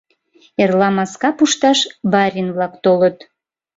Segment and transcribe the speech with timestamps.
[0.61, 1.79] Эрла маска пушташ
[2.11, 3.17] барин-влак толыт...